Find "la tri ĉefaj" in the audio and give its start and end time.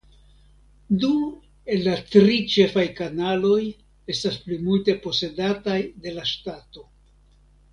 1.87-2.85